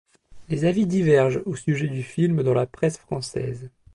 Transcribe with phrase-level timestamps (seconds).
[0.49, 3.69] Les avis divergent au sujet du film dans la presse française.